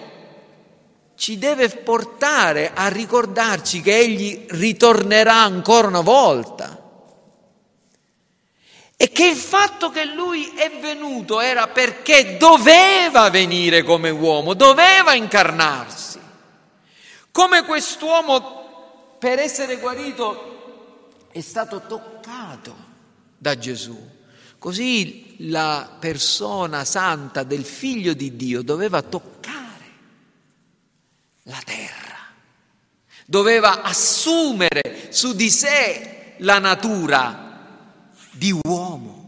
[1.15, 6.80] ci deve portare a ricordarci che Egli ritornerà ancora una volta
[9.01, 15.15] e che il fatto che lui è venuto era perché doveva venire come uomo, doveva
[15.15, 16.19] incarnarsi.
[17.31, 22.75] Come quest'uomo per essere guarito è stato toccato
[23.39, 23.97] da Gesù,
[24.59, 29.85] così la persona santa del figlio di Dio doveva toccare
[31.45, 32.19] la terra,
[33.25, 37.49] doveva assumere su di sé la natura
[38.31, 39.21] di uomo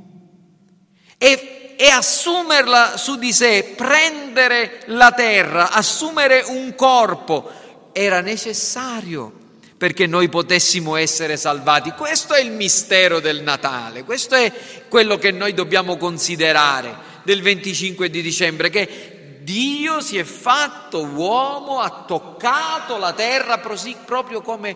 [1.17, 7.49] e, e assumerla su di sé, prendere la terra, assumere un corpo,
[7.91, 9.41] era necessario
[9.77, 11.91] perché noi potessimo essere salvati.
[11.91, 14.51] Questo è il mistero del Natale, questo è
[14.87, 21.79] quello che noi dobbiamo considerare del 25 di dicembre, che Dio si è fatto uomo,
[21.79, 24.75] ha toccato la terra proprio come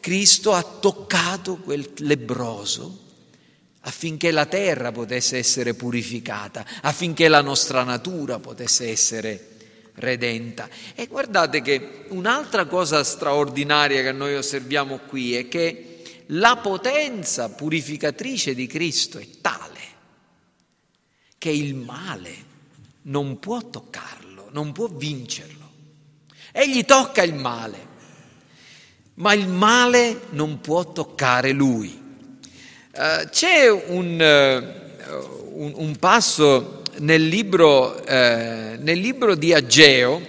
[0.00, 3.08] Cristo ha toccato quel lebroso
[3.80, 9.48] affinché la terra potesse essere purificata, affinché la nostra natura potesse essere
[9.94, 10.68] redenta.
[10.94, 18.54] E guardate che un'altra cosa straordinaria che noi osserviamo qui è che la potenza purificatrice
[18.54, 19.78] di Cristo è tale
[21.38, 22.48] che il male
[23.02, 25.58] non può toccarlo, non può vincerlo.
[26.52, 27.88] Egli tocca il male,
[29.14, 31.99] ma il male non può toccare lui.
[32.92, 40.20] Uh, c'è un, uh, un, un, passo nel libro, uh, nel libro di Ageo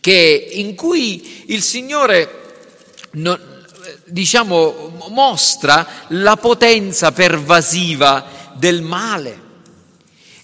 [0.00, 2.30] che, in cui il Signore
[3.12, 3.38] no,
[4.06, 9.48] diciamo, mostra la potenza pervasiva del male.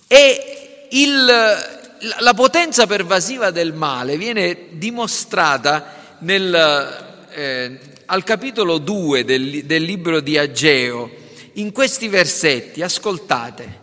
[0.07, 9.64] E il, la potenza pervasiva del male viene dimostrata nel, eh, al capitolo 2 del,
[9.64, 11.11] del libro di Ageo,
[11.54, 13.80] in questi versetti, ascoltate,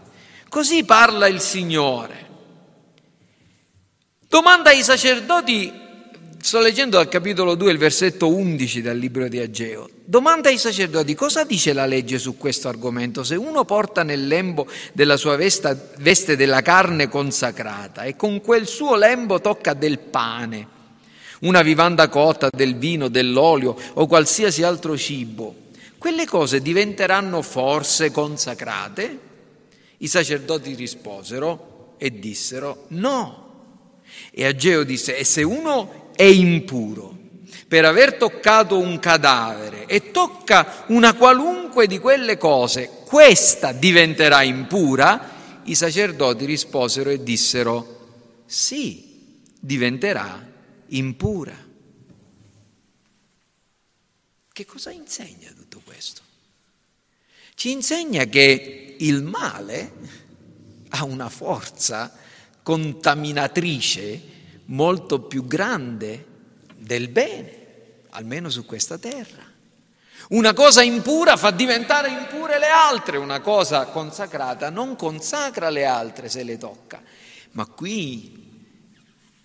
[0.50, 2.22] così parla il Signore.
[4.28, 5.82] Domanda ai sacerdoti
[6.44, 9.90] Sto leggendo dal capitolo 2 il versetto 11 del libro di Ageo.
[10.04, 13.24] Domanda ai sacerdoti cosa dice la legge su questo argomento.
[13.24, 18.68] Se uno porta nel lembo della sua vesta, veste della carne consacrata e con quel
[18.68, 20.68] suo lembo tocca del pane,
[21.44, 25.56] una vivanda cotta, del vino, dell'olio o qualsiasi altro cibo,
[25.98, 29.20] quelle cose diventeranno forse consacrate?
[29.98, 33.42] I sacerdoti risposero e dissero no.
[34.32, 37.18] E Ageo disse, e se uno è impuro
[37.68, 45.32] per aver toccato un cadavere e tocca una qualunque di quelle cose, questa diventerà impura?
[45.64, 50.52] I sacerdoti risposero e dissero, sì, diventerà
[50.98, 51.56] impura.
[54.52, 56.22] Che cosa insegna tutto questo?
[57.56, 59.92] Ci insegna che il male
[60.90, 62.16] ha una forza
[62.62, 64.22] contaminatrice
[64.66, 66.26] molto più grande
[66.76, 69.52] del bene, almeno su questa terra.
[70.30, 76.30] Una cosa impura fa diventare impure le altre, una cosa consacrata non consacra le altre
[76.30, 77.02] se le tocca.
[77.52, 78.43] Ma qui,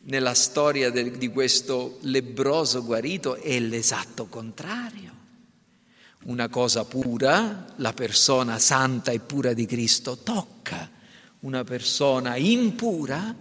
[0.09, 5.16] nella storia del, di questo lebroso guarito, è l'esatto contrario.
[6.24, 10.90] Una cosa pura, la persona santa e pura di Cristo, tocca
[11.40, 13.34] una persona impura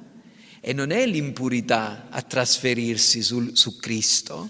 [0.59, 4.49] e non è l'impurità a trasferirsi sul, su Cristo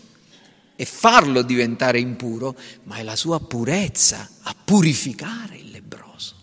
[0.76, 6.36] e farlo diventare impuro, ma è la sua purezza a purificare il lebroso.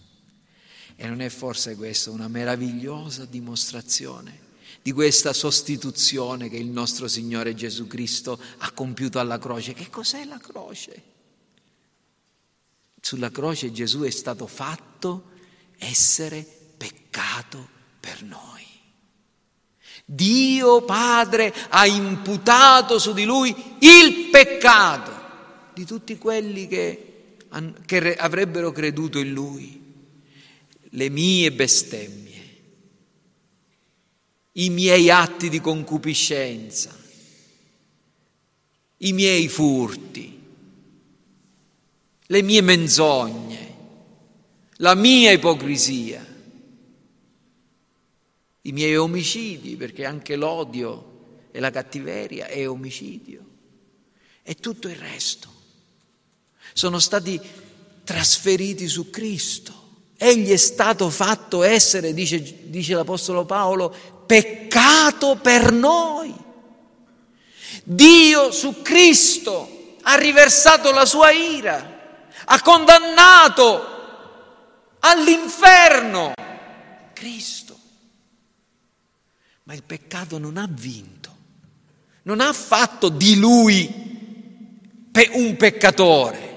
[0.97, 4.44] E non è forse questa una meravigliosa dimostrazione
[4.85, 9.73] di questa sostituzione che il nostro Signore Gesù Cristo ha compiuto alla croce?
[9.73, 11.03] Che cos'è la croce?
[13.01, 15.31] Sulla croce Gesù è stato fatto
[15.79, 17.67] essere peccato
[17.99, 18.63] per noi.
[20.05, 25.13] Dio Padre ha imputato su di lui il peccato
[25.73, 27.39] di tutti quelli che,
[27.87, 29.81] che avrebbero creduto in lui,
[30.91, 32.24] le mie bestemmie,
[34.57, 36.97] i miei atti di concupiscenza,
[38.99, 40.41] i miei furti,
[42.27, 43.77] le mie menzogne,
[44.77, 46.33] la mia ipocrisia
[48.67, 51.13] i miei omicidi, perché anche l'odio
[51.51, 53.45] e la cattiveria è omicidio,
[54.43, 55.53] e tutto il resto.
[56.73, 57.41] Sono stati
[58.05, 59.83] trasferiti su Cristo.
[60.25, 63.95] Egli è stato fatto essere, dice, dice l'Apostolo Paolo,
[64.25, 66.35] peccato per noi.
[67.83, 73.85] Dio su Cristo ha riversato la sua ira, ha condannato
[75.01, 76.33] all'inferno
[77.13, 77.79] Cristo.
[79.65, 81.37] Ma il peccato non ha vinto,
[82.23, 83.93] non ha fatto di lui
[85.35, 86.54] un peccatore.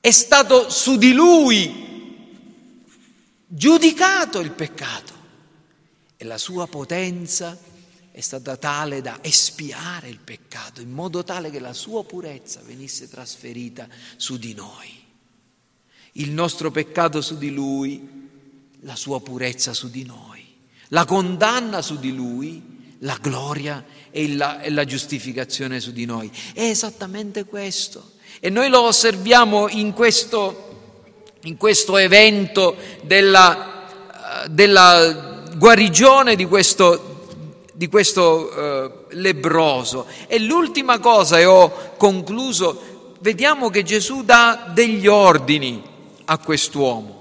[0.00, 1.88] È stato su di lui
[3.46, 5.12] giudicato il peccato
[6.16, 7.58] e la sua potenza
[8.12, 13.08] è stata tale da espiare il peccato in modo tale che la sua purezza venisse
[13.08, 14.98] trasferita su di noi.
[16.12, 18.28] Il nostro peccato su di lui,
[18.80, 20.40] la sua purezza su di noi
[20.90, 22.62] la condanna su di lui,
[23.00, 26.30] la gloria e la, e la giustificazione su di noi.
[26.52, 28.18] È esattamente questo.
[28.38, 30.68] E noi lo osserviamo in questo,
[31.42, 33.86] in questo evento della,
[34.48, 37.26] della, guarigione di questo,
[37.72, 40.06] di questo uh, lebroso.
[40.26, 45.82] E l'ultima cosa, e ho concluso, vediamo che Gesù dà degli ordini
[46.26, 47.18] a quest'uomo.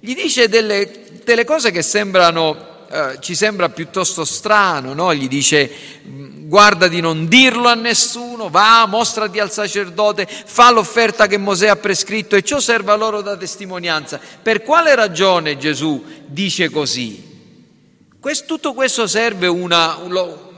[0.00, 5.12] Gli dice delle, delle cose che sembrano eh, ci sembra piuttosto strano, no?
[5.12, 5.68] gli dice
[6.06, 11.66] mm, guarda di non dirlo a nessuno, va, mostrati al sacerdote, fa l'offerta che Mosè
[11.66, 14.20] ha prescritto e ciò serva loro da testimonianza.
[14.40, 17.32] Per quale ragione Gesù dice così?
[18.20, 19.98] Questo, tutto questo serve una,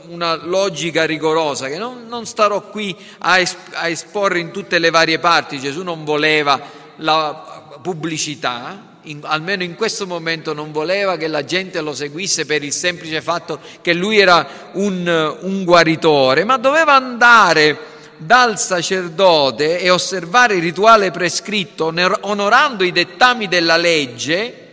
[0.08, 3.40] una logica rigorosa che non, non starò qui a,
[3.72, 5.58] a esporre in tutte le varie parti.
[5.58, 6.60] Gesù non voleva
[6.96, 12.62] la pubblicità, in, almeno in questo momento non voleva che la gente lo seguisse per
[12.62, 19.90] il semplice fatto che lui era un, un guaritore, ma doveva andare dal sacerdote e
[19.90, 24.64] osservare il rituale prescritto, onorando i dettami della legge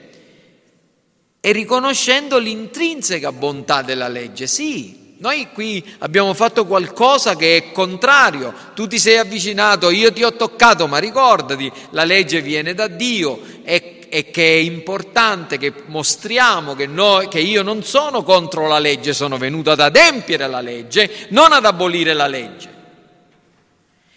[1.39, 4.47] e riconoscendo l'intrinseca bontà della legge.
[4.47, 10.23] Sì, noi qui abbiamo fatto qualcosa che è contrario, tu ti sei avvicinato, io ti
[10.23, 15.73] ho toccato, ma ricordati, la legge viene da Dio, è e che è importante che
[15.87, 20.61] mostriamo che, noi, che io non sono contro la legge, sono venuto ad adempiere la
[20.61, 22.73] legge, non ad abolire la legge.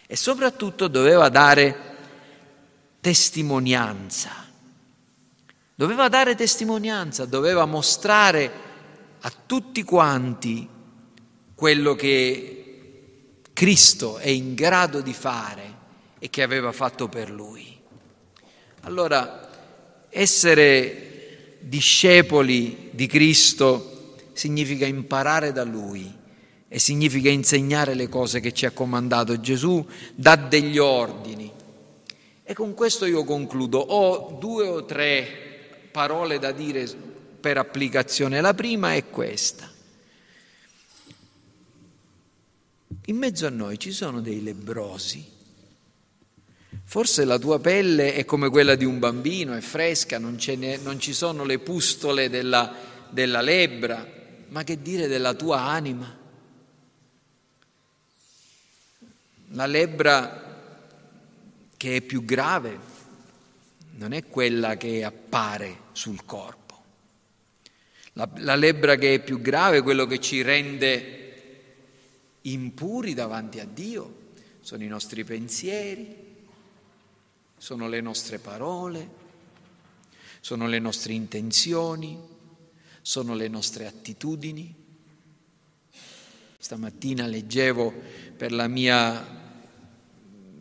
[0.06, 1.94] E soprattutto doveva dare
[3.00, 4.44] testimonianza.
[5.74, 8.52] Doveva dare testimonianza, doveva mostrare
[9.18, 10.68] a tutti quanti
[11.54, 15.74] quello che Cristo è in grado di fare
[16.18, 17.74] e che aveva fatto per lui.
[18.82, 19.45] Allora,
[20.16, 26.10] essere discepoli di Cristo significa imparare da Lui
[26.68, 31.52] e significa insegnare le cose che ci ha comandato Gesù, dà degli ordini.
[32.42, 33.78] E con questo io concludo.
[33.78, 36.88] Ho due o tre parole da dire
[37.38, 38.40] per applicazione.
[38.40, 39.70] La prima è questa.
[43.06, 45.34] In mezzo a noi ci sono dei lebrosi
[46.88, 51.00] Forse la tua pelle è come quella di un bambino, è fresca, non, ne, non
[51.00, 52.72] ci sono le pustole della,
[53.10, 54.06] della lebbra,
[54.50, 56.16] ma che dire della tua anima?
[59.48, 60.44] La lebbra
[61.76, 62.78] che è più grave
[63.96, 66.84] non è quella che appare sul corpo.
[68.12, 71.24] La, la lebbra che è più grave, quello che ci rende
[72.42, 74.18] impuri davanti a Dio,
[74.60, 76.25] sono i nostri pensieri,
[77.56, 79.24] sono le nostre parole,
[80.40, 82.18] sono le nostre intenzioni,
[83.02, 84.74] sono le nostre attitudini.
[86.58, 87.92] Stamattina leggevo
[88.36, 89.44] per la mia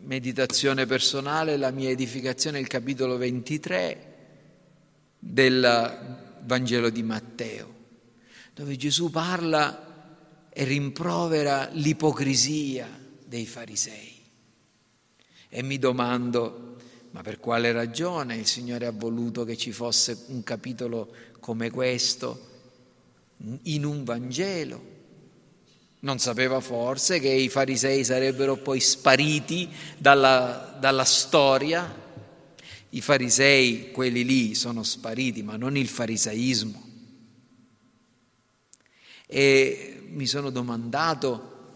[0.02, 4.14] meditazione personale, la mia edificazione, il capitolo 23
[5.18, 7.74] del Vangelo di Matteo,
[8.54, 12.88] dove Gesù parla e rimprovera l'ipocrisia
[13.24, 14.14] dei farisei.
[15.48, 16.75] E mi domando,
[17.16, 21.10] ma per quale ragione il Signore ha voluto che ci fosse un capitolo
[21.40, 22.48] come questo
[23.62, 24.82] in un Vangelo?
[26.00, 31.90] Non sapeva forse che i farisei sarebbero poi spariti dalla, dalla storia?
[32.90, 36.84] I farisei, quelli lì, sono spariti, ma non il farisaismo.
[39.26, 41.72] E mi sono domandato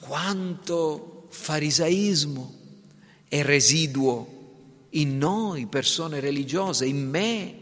[0.00, 2.62] quanto farisaismo
[3.28, 4.33] è residuo
[4.94, 7.54] in noi, persone religiose, in me,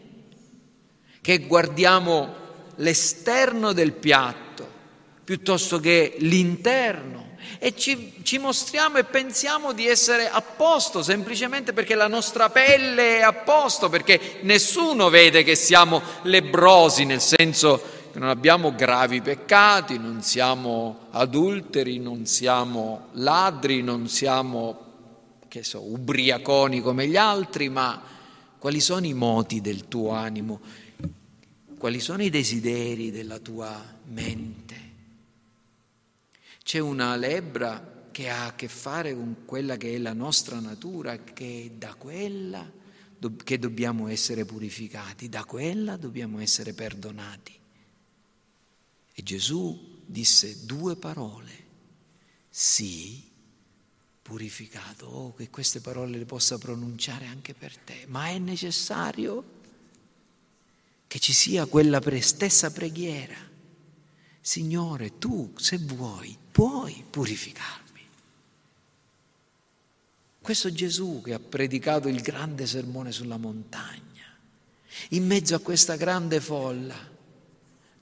[1.20, 2.34] che guardiamo
[2.76, 4.52] l'esterno del piatto
[5.24, 11.94] piuttosto che l'interno e ci, ci, mostriamo e pensiamo di essere a posto semplicemente perché
[11.94, 17.80] la nostra pelle è a posto, perché nessuno vede che siamo lebrosi, nel senso
[18.12, 24.91] che non abbiamo gravi peccati, non siamo adulteri, non siamo ladri, non siamo
[25.52, 28.02] che so, ubriaconi come gli altri, ma
[28.56, 30.58] quali sono i moti del tuo animo?
[31.76, 34.76] Quali sono i desideri della tua mente?
[36.62, 41.18] C'è una lebbra che ha a che fare con quella che è la nostra natura,
[41.18, 42.66] che è da quella
[43.44, 47.52] che dobbiamo essere purificati, da quella dobbiamo essere perdonati.
[49.12, 51.52] E Gesù disse due parole,
[52.48, 53.31] sì
[54.22, 55.06] purificato.
[55.06, 58.04] Oh, che queste parole le possa pronunciare anche per te.
[58.06, 59.60] Ma è necessario
[61.06, 63.36] che ci sia quella stessa preghiera.
[64.40, 67.80] Signore, tu, se vuoi, puoi purificarmi.
[70.40, 74.00] Questo Gesù che ha predicato il grande sermone sulla montagna,
[75.10, 76.96] in mezzo a questa grande folla,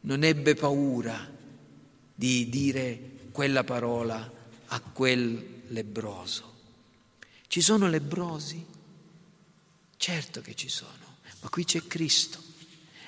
[0.03, 1.31] non ebbe paura
[2.15, 4.33] di dire quella parola
[4.67, 6.59] a quel lebroso.
[7.47, 8.65] Ci sono lebrosi?
[9.97, 12.39] Certo che ci sono, ma qui c'è Cristo.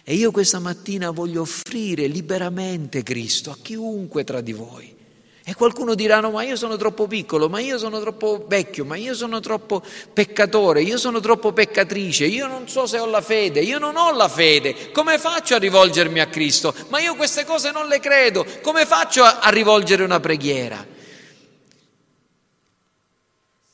[0.04, 4.96] E io questa mattina voglio offrire liberamente Cristo a chiunque tra di voi.
[5.44, 8.96] E qualcuno dirà: No, ma io sono troppo piccolo, ma io sono troppo vecchio, ma
[8.96, 9.82] io sono troppo
[10.12, 14.12] peccatore, io sono troppo peccatrice, io non so se ho la fede, io non ho
[14.12, 14.90] la fede.
[14.92, 16.74] Come faccio a rivolgermi a Cristo?
[16.88, 18.44] Ma io queste cose non le credo.
[18.60, 20.91] Come faccio a, a rivolgere una preghiera?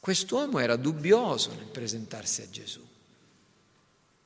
[0.00, 2.86] Quest'uomo era dubbioso nel presentarsi a Gesù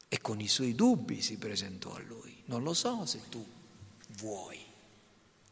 [0.09, 2.43] e con i suoi dubbi si presentò a lui.
[2.47, 3.45] Non lo so se tu
[4.19, 4.61] vuoi,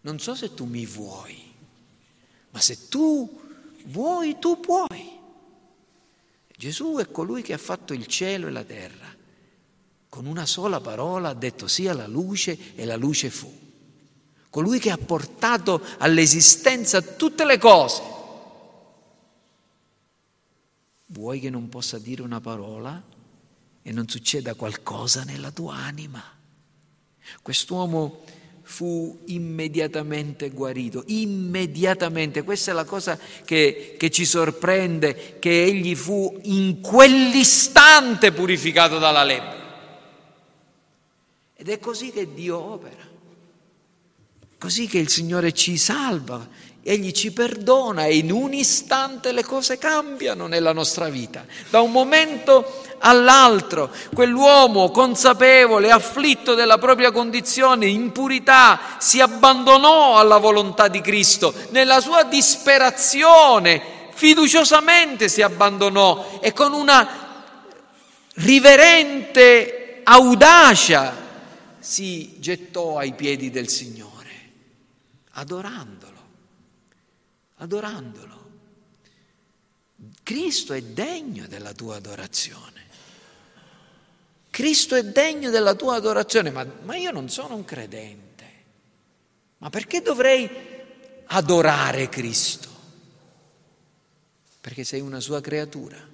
[0.03, 1.53] non so se tu mi vuoi,
[2.51, 3.41] ma se tu
[3.85, 5.19] vuoi, tu puoi.
[6.55, 9.17] Gesù è colui che ha fatto il cielo e la terra.
[10.11, 13.51] Con una sola parola ha detto sia la luce e la luce fu.
[14.51, 18.19] Colui che ha portato all'esistenza tutte le cose
[21.13, 23.19] Vuoi che non possa dire una parola?
[23.83, 26.23] e non succeda qualcosa nella tua anima.
[27.43, 28.23] Quest'uomo
[28.63, 32.43] fu immediatamente guarito, immediatamente.
[32.43, 39.25] Questa è la cosa che, che, ci sorprende, che egli fu in quell'istante purificato dalla
[39.25, 39.59] lepre.
[41.57, 43.09] Ed è così che Dio opera,
[44.59, 46.49] così che il Signore ci salva,
[46.83, 51.45] Egli ci perdona e in un istante le cose cambiano nella nostra vita.
[51.69, 60.89] Da un momento all'altro, quell'uomo consapevole, afflitto della propria condizione, impurità, si abbandonò alla volontà
[60.89, 61.53] di Cristo.
[61.69, 67.09] Nella sua disperazione, fiduciosamente si abbandonò e con una
[68.37, 71.15] riverente audacia
[71.79, 74.31] si gettò ai piedi del Signore,
[75.33, 76.10] adorandolo
[77.61, 78.49] adorandolo.
[80.23, 82.89] Cristo è degno della tua adorazione.
[84.51, 88.29] Cristo è degno della tua adorazione, ma, ma io non sono un credente.
[89.59, 90.49] Ma perché dovrei
[91.27, 92.69] adorare Cristo?
[94.61, 96.09] Perché sei una sua creatura.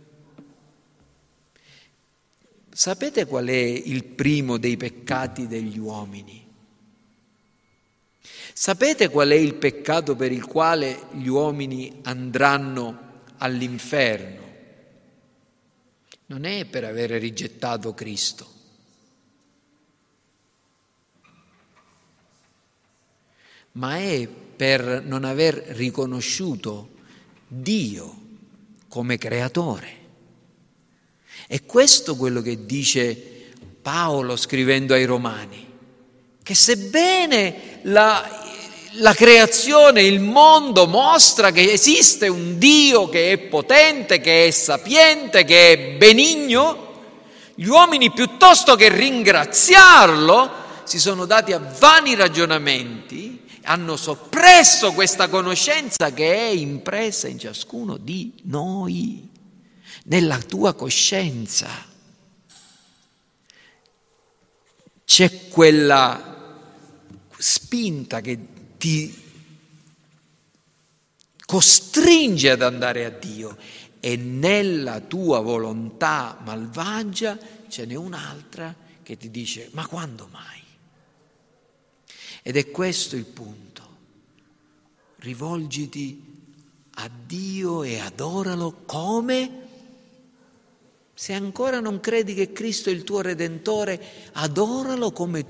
[2.70, 6.45] Sapete qual è il primo dei peccati degli uomini?
[8.58, 14.44] Sapete qual è il peccato per il quale gli uomini andranno all'inferno?
[16.24, 18.54] Non è per aver rigettato Cristo.
[23.76, 26.94] ma è per non aver riconosciuto
[27.46, 28.20] Dio
[28.88, 29.94] come creatore.
[31.46, 33.14] È questo quello che dice
[33.82, 35.64] Paolo scrivendo ai Romani,
[36.42, 38.45] che sebbene la,
[38.98, 45.44] la creazione, il mondo mostra che esiste un Dio che è potente, che è sapiente,
[45.44, 46.84] che è benigno,
[47.54, 56.12] gli uomini piuttosto che ringraziarlo si sono dati a vani ragionamenti, hanno soppresso questa conoscenza
[56.12, 59.28] che è impressa in ciascuno di noi,
[60.04, 61.68] nella tua coscienza.
[65.04, 66.34] C'è quella
[67.38, 68.38] spinta che
[68.76, 69.24] ti
[71.46, 73.56] costringe ad andare a Dio
[74.00, 80.62] e nella tua volontà malvagia ce n'è un'altra che ti dice ma quando mai?
[82.42, 83.64] Ed è questo il punto.
[85.18, 86.34] Rivolgiti
[86.98, 89.64] a Dio e adoralo come
[91.12, 95.44] se ancora non credi che Cristo è il tuo redentore, adoralo come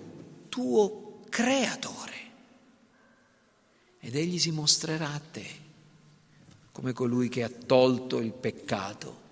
[0.48, 2.15] tuo creatore
[4.06, 5.64] ed egli si mostrerà a te
[6.70, 9.22] come colui che ha tolto il peccato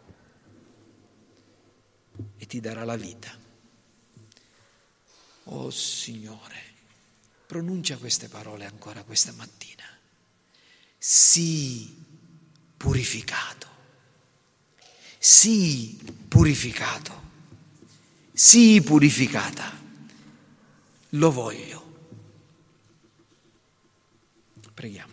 [2.36, 3.30] e ti darà la vita.
[5.44, 6.60] Oh Signore,
[7.46, 9.84] pronuncia queste parole ancora questa mattina.
[10.98, 12.04] Sii
[12.76, 13.68] purificato,
[15.18, 17.22] sii purificato,
[18.32, 19.70] sii purificata.
[21.10, 21.83] Lo voglio.
[24.84, 25.12] Preghiamo.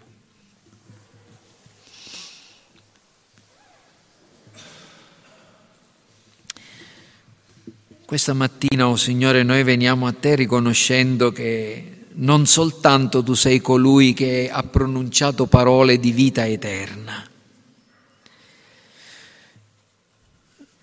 [8.05, 14.11] Questa mattina, oh Signore, noi veniamo a te riconoscendo che non soltanto tu sei colui
[14.11, 17.25] che ha pronunciato parole di vita eterna,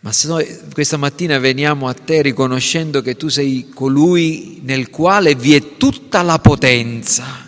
[0.01, 5.55] ma noi questa mattina veniamo a te riconoscendo che tu sei colui nel quale vi
[5.55, 7.47] è tutta la potenza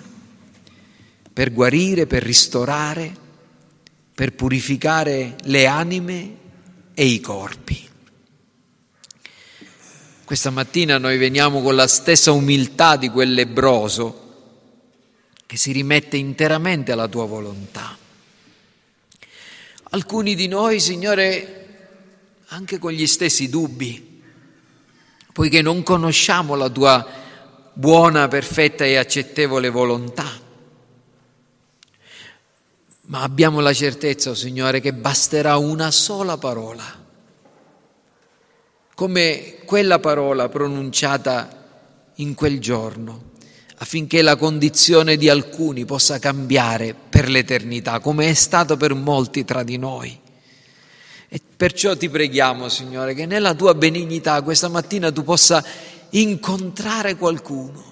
[1.32, 3.14] per guarire, per ristorare,
[4.14, 6.36] per purificare le anime
[6.94, 7.88] e i corpi.
[10.24, 14.28] Questa mattina noi veniamo con la stessa umiltà di quel lebroso
[15.46, 17.96] che si rimette interamente alla tua volontà.
[19.92, 21.66] Alcuni di noi, Signore,
[22.48, 24.22] anche con gli stessi dubbi,
[25.32, 27.04] poiché non conosciamo la tua
[27.72, 30.39] buona, perfetta e accettevole volontà
[33.10, 36.84] ma abbiamo la certezza, oh Signore, che basterà una sola parola,
[38.94, 41.66] come quella parola pronunciata
[42.16, 43.30] in quel giorno,
[43.78, 49.64] affinché la condizione di alcuni possa cambiare per l'eternità, come è stato per molti tra
[49.64, 50.16] di noi.
[51.28, 55.64] E perciò ti preghiamo, Signore, che nella tua benignità questa mattina tu possa
[56.10, 57.90] incontrare qualcuno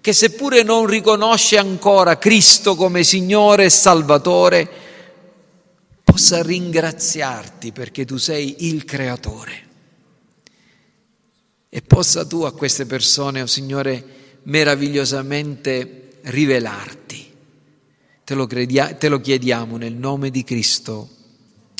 [0.00, 4.68] che seppure non riconosce ancora Cristo come Signore e Salvatore,
[6.04, 9.66] possa ringraziarti perché tu sei il Creatore.
[11.70, 17.30] e possa tu a queste persone, oh Signore, meravigliosamente rivelarti.
[18.24, 21.08] Te lo, credia- te lo chiediamo nel nome di Cristo.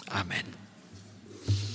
[0.08, 0.57] Amen.